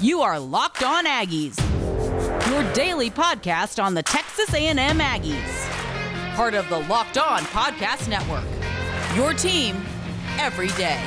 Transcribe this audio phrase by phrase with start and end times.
[0.00, 1.56] You are Locked On Aggies,
[2.50, 6.34] your daily podcast on the Texas A&M Aggies.
[6.34, 8.44] Part of the Locked On Podcast Network.
[9.16, 9.76] Your team
[10.38, 11.00] every day.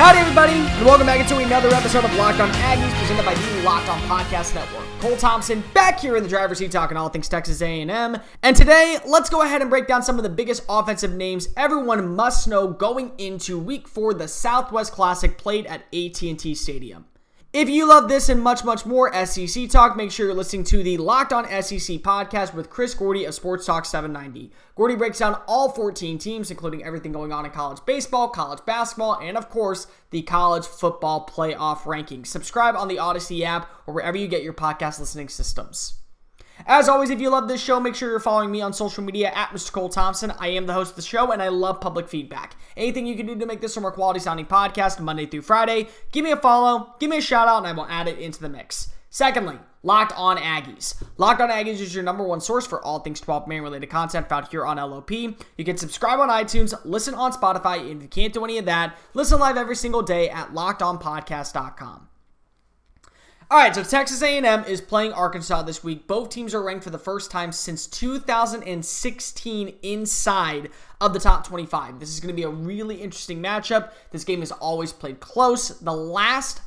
[0.00, 3.62] Howdy, everybody, and welcome back into another episode of Locked On Aggies, presented by the
[3.62, 4.86] Locked On Podcast Network.
[4.98, 8.16] Cole Thompson back here in the driver's seat talking all things Texas A&M.
[8.42, 12.16] And today, let's go ahead and break down some of the biggest offensive names everyone
[12.16, 17.04] must know going into Week Four, the Southwest Classic played at AT&T Stadium.
[17.52, 20.84] If you love this and much, much more SEC talk, make sure you're listening to
[20.84, 24.52] the Locked On SEC podcast with Chris Gordy of Sports Talk 790.
[24.76, 29.18] Gordy breaks down all 14 teams, including everything going on in college baseball, college basketball,
[29.20, 32.28] and of course, the college football playoff rankings.
[32.28, 35.99] Subscribe on the Audacy app or wherever you get your podcast listening systems.
[36.66, 39.32] As always, if you love this show, make sure you're following me on social media
[39.34, 39.72] at Mr.
[39.72, 40.32] Cole Thompson.
[40.38, 42.56] I am the host of the show and I love public feedback.
[42.76, 45.88] Anything you can do to make this a more quality sounding podcast Monday through Friday,
[46.12, 48.40] give me a follow, give me a shout out, and I will add it into
[48.40, 48.90] the mix.
[49.10, 51.02] Secondly, Locked On Aggies.
[51.16, 54.28] Locked On Aggies is your number one source for all things 12 man related content
[54.28, 55.10] found here on LOP.
[55.10, 58.66] You can subscribe on iTunes, listen on Spotify, and if you can't do any of
[58.66, 62.09] that, listen live every single day at lockedonpodcast.com.
[63.52, 66.06] All right, so Texas A&M is playing Arkansas this week.
[66.06, 70.70] Both teams are ranked for the first time since 2016 inside
[71.00, 71.98] of the top 25.
[71.98, 73.90] This is going to be a really interesting matchup.
[74.12, 75.70] This game is always played close.
[75.80, 76.60] The last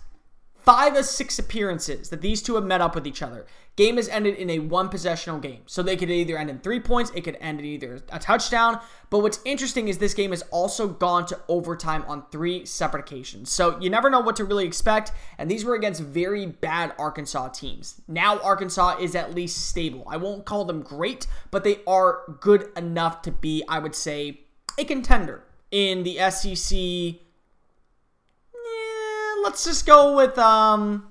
[0.63, 3.45] five or six appearances that these two have met up with each other.
[3.75, 5.61] Game has ended in a one possessional game.
[5.65, 8.79] So they could either end in three points, it could end in either a touchdown.
[9.09, 13.51] But what's interesting is this game has also gone to overtime on three separate occasions.
[13.51, 15.11] So you never know what to really expect.
[15.39, 17.99] And these were against very bad Arkansas teams.
[18.07, 20.03] Now Arkansas is at least stable.
[20.07, 24.41] I won't call them great, but they are good enough to be, I would say,
[24.77, 27.19] a contender in the SEC
[29.43, 31.07] let's just go with um,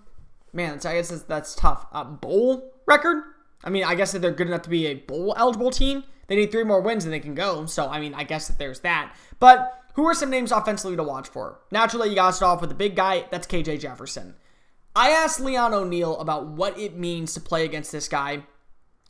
[0.53, 0.81] man.
[0.85, 1.87] I guess that's, that's tough.
[1.93, 3.23] Uh, bowl record.
[3.65, 6.05] I mean, I guess that they're good enough to be a bowl eligible team.
[6.27, 7.67] They need three more wins and they can go.
[7.67, 9.15] So I mean, I guess that there's that.
[9.39, 11.61] But who are some names offensively to watch for?
[11.71, 13.27] Naturally, you got to start off with the big guy.
[13.31, 14.35] That's KJ Jefferson.
[14.95, 18.45] I asked Leon O'Neal about what it means to play against this guy,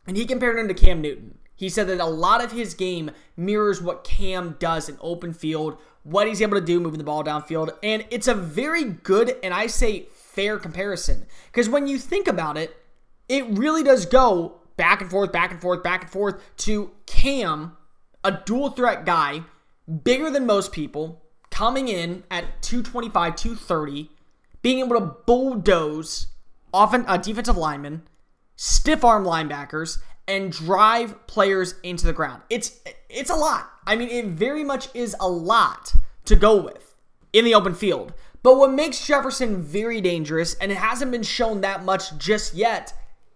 [0.06, 1.38] and he compared him to Cam Newton.
[1.54, 5.78] He said that a lot of his game mirrors what Cam does in open field,
[6.04, 7.70] what he's able to do moving the ball downfield.
[7.82, 11.26] And it's a very good and I say fair comparison.
[11.46, 12.76] Because when you think about it,
[13.28, 17.76] it really does go back and forth, back and forth, back and forth to Cam,
[18.24, 19.42] a dual threat guy,
[20.04, 24.10] bigger than most people, coming in at 225, 230,
[24.62, 26.28] being able to bulldoze
[26.72, 28.02] often a defensive lineman,
[28.56, 32.42] stiff arm linebackers, and drive players into the ground.
[32.50, 33.70] It's it's a lot.
[33.86, 35.92] I mean, it very much is a lot
[36.24, 36.96] to go with
[37.32, 38.12] in the open field.
[38.42, 42.92] But what makes Jefferson very dangerous, and it hasn't been shown that much just yet,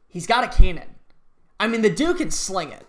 [0.09, 0.89] he's got a cannon.
[1.61, 2.87] I mean, the dude can sling it.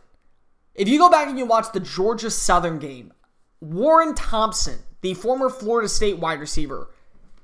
[0.73, 3.13] If you go back and you watch the Georgia Southern game,
[3.61, 6.89] Warren Thompson, the former Florida State wide receiver,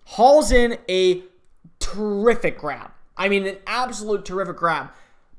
[0.05, 1.23] hauls in a
[1.79, 2.91] terrific grab.
[3.15, 4.91] I mean, an absolute terrific grab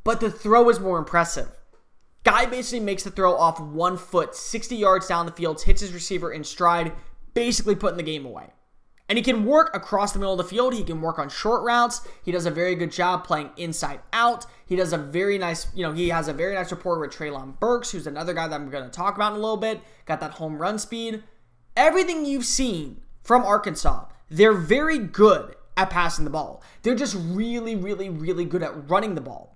[0.05, 1.49] but the throw is more impressive.
[2.23, 5.93] Guy basically makes the throw off one foot, 60 yards down the field, hits his
[5.93, 6.93] receiver in stride,
[7.35, 8.51] basically putting the game away.
[9.09, 10.73] And he can work across the middle of the field.
[10.73, 12.01] He can work on short routes.
[12.25, 14.47] He does a very good job playing inside out.
[14.65, 17.61] He does a very nice, you know, he has a very nice rapport with Treylon
[17.61, 19.83] Burks, who's another guy that I'm going to talk about in a little bit.
[20.07, 21.23] Got that home run speed.
[21.77, 26.63] Everything you've seen from Arkansas, they're very good at passing the ball.
[26.83, 29.54] They're just really, really, really good at running the ball.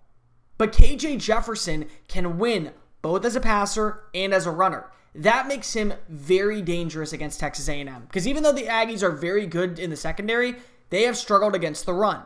[0.58, 4.90] But KJ Jefferson can win both as a passer and as a runner.
[5.14, 9.46] That makes him very dangerous against Texas A&M because even though the Aggies are very
[9.46, 10.56] good in the secondary,
[10.90, 12.22] they have struggled against the run.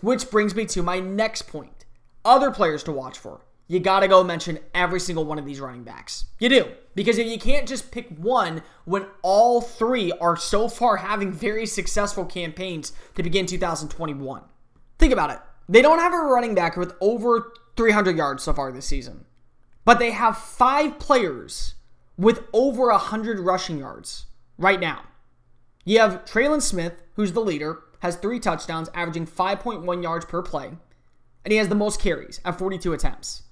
[0.00, 1.84] Which brings me to my next point.
[2.24, 3.40] Other players to watch for.
[3.68, 6.26] You got to go mention every single one of these running backs.
[6.38, 6.72] You do.
[6.94, 11.66] Because if you can't just pick one when all three are so far having very
[11.66, 14.42] successful campaigns to begin 2021.
[14.98, 15.38] Think about it.
[15.68, 19.24] They don't have a running back with over 300 yards so far this season.
[19.84, 21.74] But they have five players
[22.16, 24.26] with over 100 rushing yards
[24.58, 25.02] right now.
[25.84, 30.68] You have Trelon Smith, who's the leader, has three touchdowns, averaging 5.1 yards per play,
[31.44, 33.42] and he has the most carries at 42 attempts.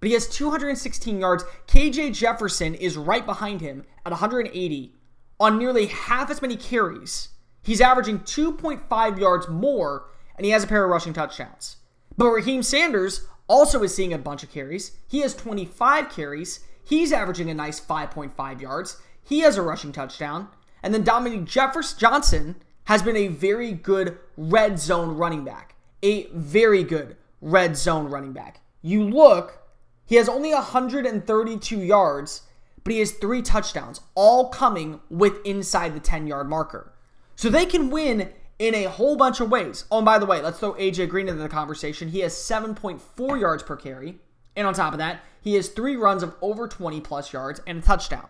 [0.00, 1.44] But he has 216 yards.
[1.66, 4.92] KJ Jefferson is right behind him at 180
[5.38, 7.30] on nearly half as many carries.
[7.62, 11.76] He's averaging 2.5 yards more, and he has a pair of rushing touchdowns.
[12.16, 14.92] But Raheim Sanders also is seeing a bunch of carries.
[15.08, 16.60] He has 25 carries.
[16.84, 19.00] He's averaging a nice 5.5 yards.
[19.22, 20.48] He has a rushing touchdown.
[20.82, 25.74] And then Dominique Jeffers Johnson has been a very good red zone running back.
[26.02, 28.60] A very good red zone running back.
[28.82, 29.58] You look,
[30.04, 32.42] he has only 132 yards,
[32.84, 36.92] but he has three touchdowns, all coming with inside the 10 yard marker.
[37.34, 39.84] So they can win in a whole bunch of ways.
[39.90, 42.08] Oh, and by the way, let's throw AJ Green into the conversation.
[42.08, 44.18] He has 7.4 yards per carry.
[44.54, 47.78] And on top of that, he has three runs of over 20 plus yards and
[47.78, 48.28] a touchdown.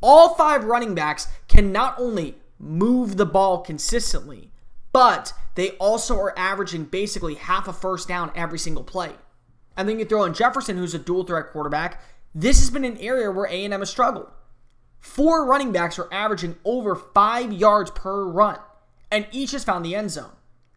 [0.00, 4.50] All five running backs can not only move the ball consistently,
[4.92, 9.12] but they also are averaging basically half a first down every single play.
[9.76, 12.02] And then you throw in Jefferson, who's a dual threat quarterback.
[12.34, 14.28] This has been an area where A&M has struggled.
[15.00, 18.58] Four running backs are averaging over five yards per run,
[19.10, 20.32] and each has found the end zone.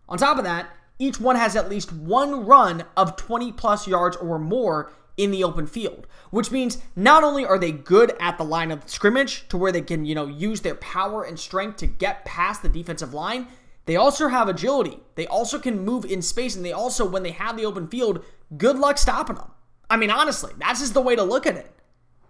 [0.10, 0.70] On top of that,
[1.00, 5.44] each one has at least one run of 20 plus yards or more in the
[5.44, 9.58] open field, which means not only are they good at the line of scrimmage to
[9.58, 13.14] where they can, you know, use their power and strength to get past the defensive
[13.14, 13.48] line,
[13.86, 15.00] they also have agility.
[15.16, 18.24] They also can move in space, and they also, when they have the open field,
[18.58, 19.52] good luck stopping them.
[19.90, 21.72] I mean, honestly, that's just the way to look at it.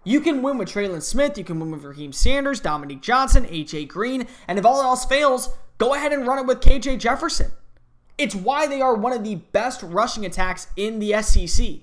[0.06, 3.88] You can win with Trelon Smith, you can win with Raheim Sanders, Dominique Johnson, AJ
[3.88, 5.48] Green, and if all else fails,
[5.78, 7.50] go ahead and run it with KJ Jefferson.
[8.18, 11.78] It's why they are one of the best rushing attacks in the SEC.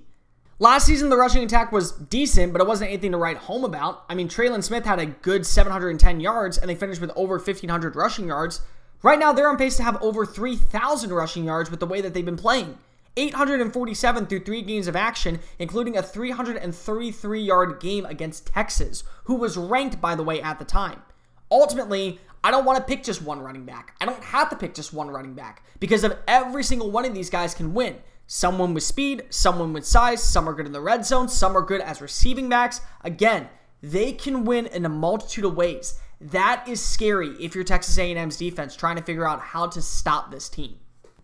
[0.60, 4.04] Last season, the rushing attack was decent, but it wasn't anything to write home about.
[4.08, 7.96] I mean, Trelon Smith had a good 710 yards, and they finished with over 1,500
[7.96, 8.62] rushing yards.
[9.02, 12.14] Right now, they're on pace to have over 3,000 rushing yards with the way that
[12.14, 12.78] they've been playing.
[13.18, 19.58] 847 through three games of action, including a 333 yard game against Texas, who was
[19.58, 21.02] ranked, by the way, at the time.
[21.52, 23.96] Ultimately, I don't want to pick just one running back.
[24.02, 27.14] I don't have to pick just one running back because of every single one of
[27.14, 27.98] these guys can win.
[28.26, 31.62] Someone with speed, someone with size, some are good in the red zone, some are
[31.62, 32.80] good as receiving backs.
[33.04, 33.50] Again,
[33.84, 36.00] they can win in a multitude of ways.
[36.20, 40.32] That is scary if you're Texas A&M's defense trying to figure out how to stop
[40.32, 40.78] this team.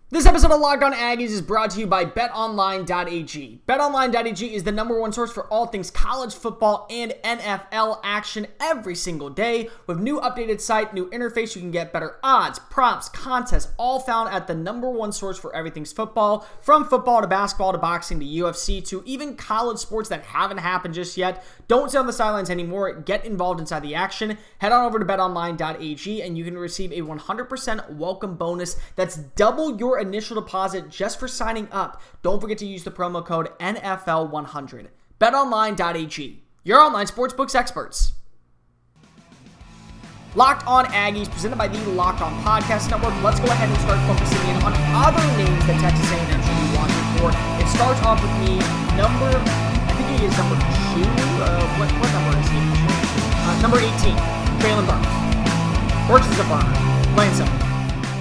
[0.10, 3.62] This episode of Locked On Aggies is brought to you by BetOnline.ag.
[3.68, 8.96] BetOnline.ag is the number one source for all things college football and NFL action every
[8.96, 9.70] single day.
[9.86, 14.34] With new updated site, new interface, you can get better odds, props, contests, all found
[14.34, 18.26] at the number one source for everything's football, from football to basketball to boxing to
[18.26, 21.44] UFC to even college sports that haven't happened just yet.
[21.68, 22.94] Don't sit on the sidelines anymore.
[22.94, 24.38] Get involved inside the action.
[24.60, 29.78] Head on over to BetOnline.ag and you can receive a 100% welcome bonus that's double
[29.78, 32.02] your initial deposit just for signing up.
[32.22, 34.88] Don't forget to use the promo code NFL100.
[35.20, 38.14] BetOnline.ag, your online sportsbooks experts.
[40.36, 43.16] Locked On Aggies, presented by the Locked On Podcast Network.
[43.24, 46.70] Let's go ahead and start focusing in on other names that Texas A&M should be
[46.78, 47.34] watching for.
[47.58, 48.62] It starts off with me,
[48.94, 50.54] number, I think he is number
[50.94, 51.10] two.
[51.42, 52.60] Uh, what, what number is he?
[53.50, 54.14] Uh, number 18,
[54.62, 55.10] Treylon Burks.
[56.06, 56.70] Burks is a burner.
[57.18, 57.58] Plain simple.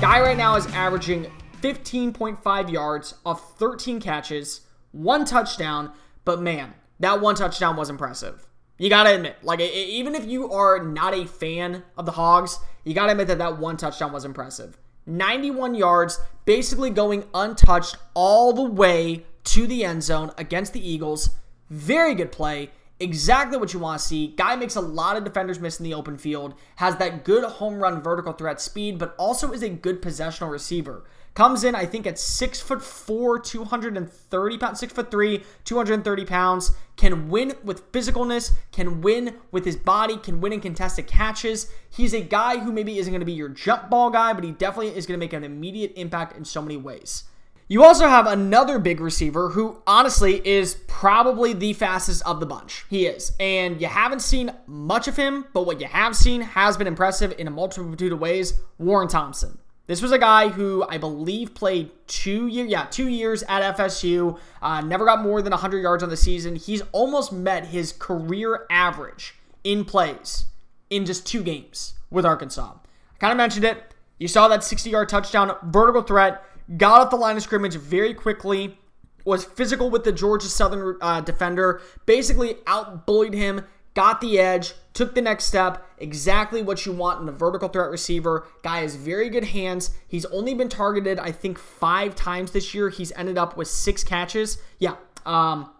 [0.00, 1.26] Guy right now is averaging
[1.62, 4.62] 15.5 yards off 13 catches,
[4.93, 5.93] one touchdown,
[6.25, 8.47] but man, that one touchdown was impressive.
[8.79, 12.94] You gotta admit, like, even if you are not a fan of the Hogs, you
[12.94, 14.79] gotta admit that that one touchdown was impressive.
[15.06, 21.31] 91 yards, basically going untouched all the way to the end zone against the Eagles.
[21.70, 22.70] Very good play.
[22.99, 24.29] Exactly what you want to see.
[24.29, 27.79] Guy makes a lot of defenders miss in the open field, has that good home
[27.79, 31.04] run vertical threat speed, but also is a good possessional receiver.
[31.37, 36.73] Comes in, I think, at six foot four, 230 pounds, six foot three, 230 pounds.
[36.97, 41.71] Can win with physicalness, can win with his body, can win in contested catches.
[41.90, 44.52] He's a guy who maybe isn't going to be your jump ball guy, but he
[44.52, 47.25] definitely is going to make an immediate impact in so many ways.
[47.69, 52.87] You also have another big receiver who honestly is probably the fastest of the bunch.
[52.88, 53.33] He is.
[53.38, 57.35] And you haven't seen much of him, but what you have seen has been impressive
[57.37, 58.59] in a multitude of ways.
[58.78, 59.59] Warren Thompson.
[59.87, 64.38] This was a guy who I believe played two years, yeah, two years at FSU.
[64.61, 66.57] Uh, never got more than 100 yards on the season.
[66.57, 70.47] He's almost met his career average in plays
[70.90, 72.73] in just two games with Arkansas.
[72.75, 73.95] I kind of mentioned it.
[74.19, 76.43] You saw that 60-yard touchdown, vertical threat,
[76.76, 78.78] got off the line of scrimmage very quickly,
[79.25, 83.64] was physical with the Georgia Southern uh, defender, basically outbullied him,
[83.97, 85.83] got the edge, took the next step.
[85.99, 88.47] Exactly what you want in a vertical threat receiver.
[88.62, 89.91] Guy has very good hands.
[90.07, 92.91] He's only been targeted, I think, five times this year.
[92.91, 94.59] He's ended up with six catches.
[94.79, 95.71] Yeah, um,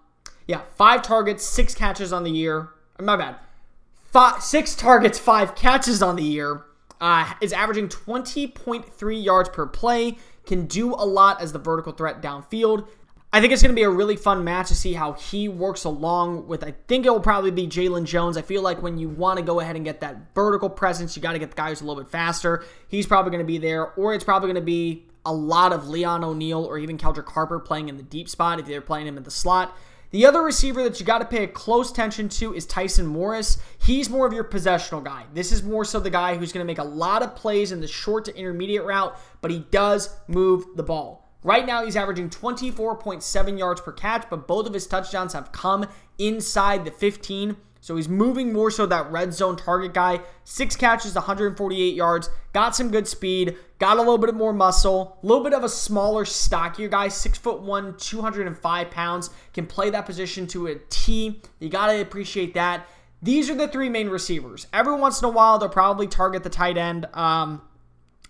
[0.47, 2.71] yeah, five targets, six catches on the year.
[2.99, 3.37] My bad.
[4.07, 6.65] Five, six targets, five catches on the year.
[6.99, 10.17] Uh, is averaging 20.3 yards per play.
[10.47, 12.89] Can do a lot as the vertical threat downfield.
[13.37, 15.85] I think it's going to be a really fun match to see how he works
[15.85, 16.65] along with.
[16.65, 18.39] I think it will probably be Jaylon Jones.
[18.39, 21.21] I feel like when you want to go ahead and get that vertical presence, you
[21.21, 22.65] got to get the guy who's a little bit faster.
[22.89, 25.87] He's probably going to be there, or it's probably going to be a lot of
[25.87, 29.19] Leon O'Neal or even Keldrick Harper playing in the deep spot if they're playing him
[29.19, 29.77] in the slot.
[30.13, 33.59] The other receiver that you got to pay close attention to is Tyson Morris.
[33.77, 35.27] He's more of your possessional guy.
[35.35, 37.83] This is more so the guy who's going to make a lot of plays in
[37.83, 41.26] the short to intermediate route, but he does move the ball.
[41.47, 45.87] Right now, he's averaging 24.7 yards per catch, but both of his touchdowns have come
[46.19, 47.57] inside the 15.
[47.81, 50.23] So he's moving more so that red zone target guy.
[50.43, 52.31] Six catches, 148 yards.
[52.53, 53.57] Got some good speed.
[53.79, 55.21] Got a little bit more muscle.
[55.23, 57.07] A little bit of a smaller, stockier guy.
[57.07, 59.31] Six foot one, 205 pounds.
[59.55, 61.41] Can play that position to a T.
[61.61, 62.89] You gotta appreciate that.
[63.23, 64.67] These are the three main receivers.
[64.73, 67.07] Every once in a while, they'll probably target the tight end.
[67.15, 67.63] Um,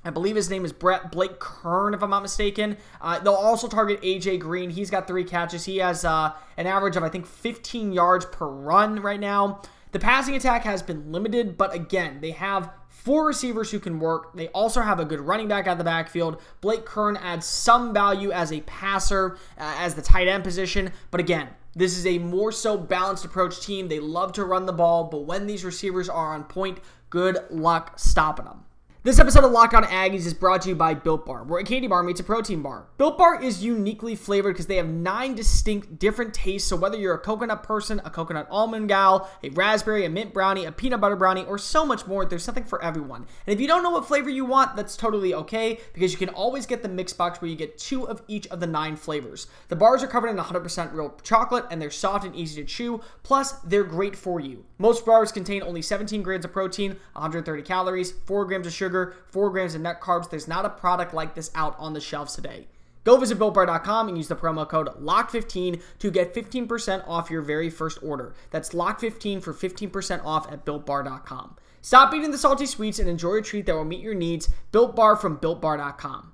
[0.07, 2.77] I believe his name is Brett Blake Kern, if I'm not mistaken.
[3.01, 4.71] Uh, they'll also target AJ Green.
[4.71, 5.65] He's got three catches.
[5.65, 9.63] He has uh, an average of I think 15 yards per run right now.
[9.91, 14.37] The passing attack has been limited, but again, they have four receivers who can work.
[14.37, 16.41] They also have a good running back out the backfield.
[16.61, 21.19] Blake Kern adds some value as a passer, uh, as the tight end position, but
[21.19, 23.89] again, this is a more so balanced approach team.
[23.89, 26.79] They love to run the ball, but when these receivers are on point,
[27.11, 28.66] good luck stopping them.
[29.07, 31.65] This episode of Locked On Aggies is brought to you by Built Bar, where a
[31.65, 32.89] candy bar meets a protein bar.
[32.99, 36.69] Built Bar is uniquely flavored because they have nine distinct different tastes.
[36.69, 40.65] So whether you're a coconut person, a coconut almond gal, a raspberry, a mint brownie,
[40.65, 43.29] a peanut butter brownie, or so much more, there's something for everyone.
[43.47, 46.31] And if you don't know what flavor you want, that's totally okay because you can
[46.31, 49.47] always get the mix box where you get two of each of the nine flavors.
[49.69, 53.01] The bars are covered in 100% real chocolate and they're soft and easy to chew.
[53.23, 54.65] Plus, they're great for you.
[54.79, 59.17] Most bars contain only 17 grams of protein, 130 calories, 4 grams of sugar sugar,
[59.27, 60.31] 4 grams of net carbs.
[60.31, 62.67] There's not a product like this out on the shelves today.
[63.05, 67.71] Go visit BuiltBar.com and use the promo code LOCK15 to get 15% off your very
[67.71, 68.35] first order.
[68.51, 71.57] That's LOCK15 for 15% off at BuiltBar.com.
[71.81, 74.51] Stop eating the salty sweets and enjoy a treat that will meet your needs.
[74.73, 76.33] Built Bar from BuiltBar.com.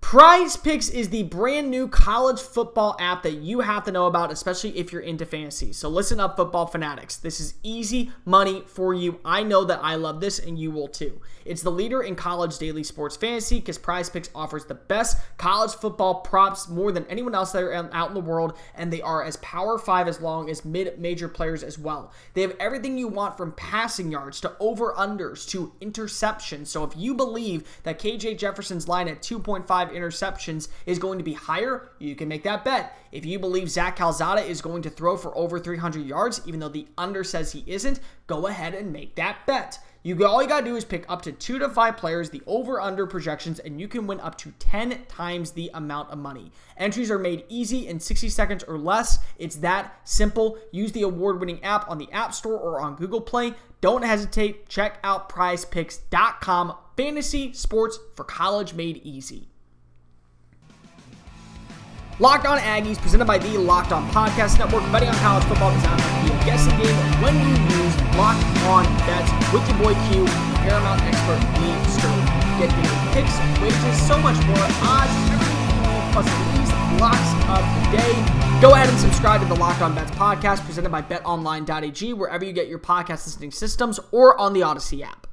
[0.00, 4.78] PrizePicks is the brand new college football app that you have to know about, especially
[4.78, 5.70] if you're into fantasy.
[5.72, 7.16] So listen up, football fanatics.
[7.16, 9.20] This is easy money for you.
[9.22, 11.20] I know that I love this and you will too.
[11.44, 16.16] It's the leader in college daily sports fantasy because PrizePicks offers the best college football
[16.16, 19.36] props more than anyone else that are out in the world, and they are as
[19.36, 22.12] power five as long as mid major players as well.
[22.34, 26.66] They have everything you want from passing yards to over unders to interceptions.
[26.66, 31.34] So if you believe that KJ Jefferson's line at 2.5 interceptions is going to be
[31.34, 32.96] higher, you can make that bet.
[33.12, 36.68] If you believe Zach Calzada is going to throw for over 300 yards, even though
[36.68, 39.78] the under says he isn't, go ahead and make that bet.
[40.04, 43.06] You all you gotta do is pick up to two to five players, the over/under
[43.06, 46.52] projections, and you can win up to 10 times the amount of money.
[46.76, 49.18] Entries are made easy in 60 seconds or less.
[49.38, 50.56] It's that simple.
[50.70, 53.54] Use the award-winning app on the App Store or on Google Play.
[53.80, 54.68] Don't hesitate.
[54.68, 56.74] Check out PrizePicks.com.
[56.96, 59.48] Fantasy sports for college made easy.
[62.20, 64.82] Locked On Aggies, presented by the Locked On Podcast Network.
[64.90, 69.30] Betting on college football have to be guessing game when you use Locked On Bets
[69.54, 70.26] with your boy Q,
[70.66, 72.26] Paramount expert Lee Sterling.
[72.58, 75.58] Get your picks, wages, so much more, odds, everything
[76.10, 76.26] plus
[76.58, 78.12] these locks of the day.
[78.60, 82.52] Go ahead and subscribe to the Locked On Bets podcast presented by BetOnline.ag wherever you
[82.52, 85.27] get your podcast listening systems or on the Audacy app.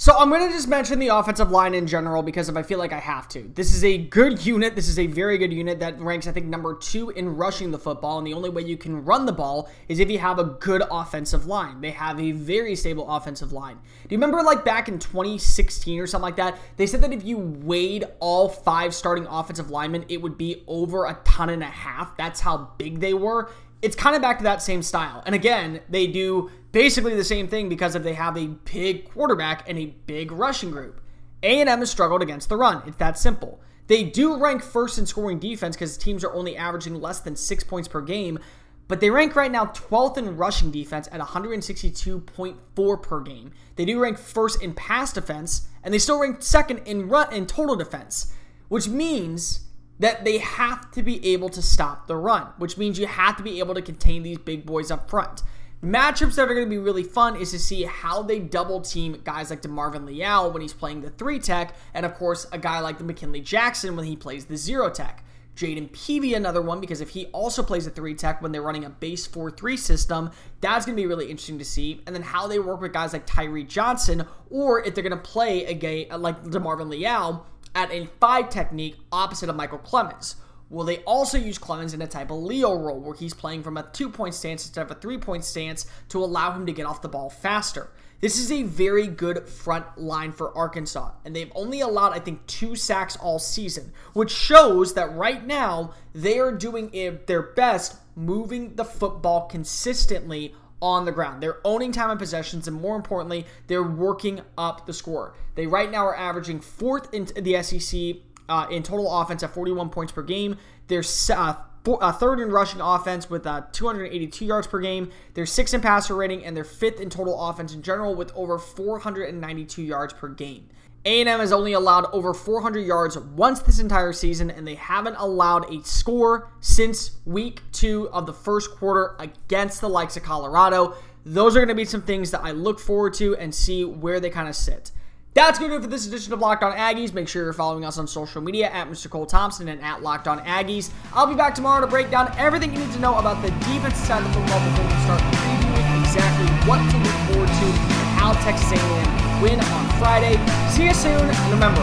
[0.00, 2.78] So I'm going to just mention the offensive line in general because if I feel
[2.78, 3.42] like I have to.
[3.54, 4.74] This is a good unit.
[4.74, 7.78] This is a very good unit that ranks, I think, number two in rushing the
[7.78, 8.16] football.
[8.16, 10.82] And the only way you can run the ball is if you have a good
[10.90, 11.82] offensive line.
[11.82, 13.74] They have a very stable offensive line.
[13.74, 16.58] Do you remember, like, back in 2016 or something like that?
[16.78, 21.04] They said that if you weighed all five starting offensive linemen, it would be over
[21.04, 22.16] a ton and a half.
[22.16, 23.50] That's how big they were
[23.82, 25.22] it's kind of back to that same style.
[25.26, 29.68] And again, they do basically the same thing because if they have a big quarterback
[29.68, 31.00] and a big rushing group.
[31.42, 32.82] A&M has struggled against the run.
[32.86, 33.60] It's that simple.
[33.86, 37.64] They do rank first in scoring defense because teams are only averaging less than six
[37.64, 38.38] points per game,
[38.86, 43.52] but they rank right now 12th in rushing defense at 162.4 per game.
[43.76, 47.46] They do rank first in pass defense, and they still rank second in run in
[47.46, 48.32] total defense,
[48.68, 49.60] which means
[50.00, 53.42] that they have to be able to stop the run, which means you have to
[53.42, 55.42] be able to contain these big boys up front.
[55.84, 59.20] Matchups that are going to be really fun is to see how they double team
[59.24, 62.80] guys like DeMarvin Leal when he's playing the three tech, and of course, a guy
[62.80, 65.24] like the McKinley Jackson when he plays the zero tech.
[65.56, 68.84] Jayden Peevy, another one, because if he also plays a three tech when they're running
[68.84, 70.30] a base 4 3 system,
[70.62, 72.02] that's going to be really interesting to see.
[72.06, 75.22] And then how they work with guys like Tyree Johnson, or if they're going to
[75.22, 80.36] play a guy like DeMarvin Leal at a five technique opposite of Micheal Clemons.
[80.70, 83.76] Will they also use Clemens in a type of Leo role where he's playing from
[83.76, 86.86] a two point stance instead of a three point stance to allow him to get
[86.86, 87.90] off the ball faster?
[88.20, 92.46] This is a very good front line for Arkansas, and they've only allowed, I think,
[92.46, 96.90] two sacks all season, which shows that right now they are doing
[97.26, 101.42] their best moving the football consistently on the ground.
[101.42, 105.34] They're owning time and possessions, and more importantly, they're working up the score.
[105.54, 109.90] They right now are averaging fourth in the SEC uh, in total offense at 41
[109.90, 110.56] points per game.
[110.88, 111.54] They're uh,
[111.86, 115.10] uh, third in rushing offense with uh, 282 yards per game.
[115.34, 118.58] They're sixth in passer rating, and they're fifth in total offense in general with over
[118.58, 120.68] 492 yards per game.
[121.06, 125.72] A&M has only allowed over 400 yards once this entire season, and they haven't allowed
[125.72, 130.94] a score since week two of the first quarter against the likes of Colorado.
[131.24, 134.20] Those are going to be some things that I look forward to and see where
[134.20, 134.90] they kind of sit.
[135.32, 137.14] That's going to do it for this edition of Locked On Aggies.
[137.14, 139.08] Make sure you're following us on social media at Mr.
[139.08, 140.90] Cole Thompson and at Locked On Aggies.
[141.14, 144.06] I'll be back tomorrow to break down everything you need to know about the defensive
[144.06, 148.18] side of the football before we start previewing exactly what to look forward to and
[148.18, 150.36] how Texas A&M win on Friday.
[150.70, 151.80] See you soon, and remember,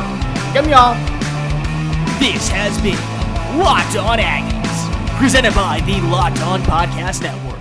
[0.53, 0.93] give me all.
[2.19, 2.97] This has been
[3.57, 7.56] Locked On Aggies, presented by the Locked On Podcast Network.